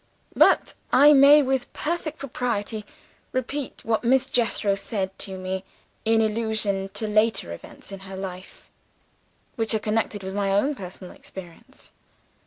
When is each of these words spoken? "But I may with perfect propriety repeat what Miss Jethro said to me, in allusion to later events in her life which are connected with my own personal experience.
"But 0.35 0.73
I 0.91 1.13
may 1.13 1.43
with 1.43 1.71
perfect 1.73 2.17
propriety 2.17 2.85
repeat 3.33 3.85
what 3.85 4.03
Miss 4.03 4.31
Jethro 4.31 4.73
said 4.73 5.15
to 5.19 5.37
me, 5.37 5.63
in 6.05 6.21
allusion 6.21 6.89
to 6.95 7.07
later 7.07 7.53
events 7.53 7.91
in 7.91 7.99
her 7.99 8.17
life 8.17 8.67
which 9.57 9.75
are 9.75 9.79
connected 9.79 10.23
with 10.23 10.33
my 10.33 10.49
own 10.49 10.73
personal 10.73 11.13
experience. 11.13 11.91